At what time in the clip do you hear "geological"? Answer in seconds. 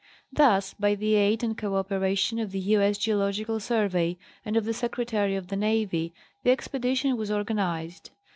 2.97-3.59